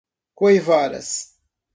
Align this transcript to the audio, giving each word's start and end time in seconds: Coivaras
Coivaras 0.39 1.09